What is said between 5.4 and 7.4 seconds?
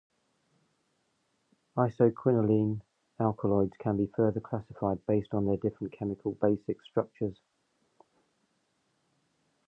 their different chemical basic structures.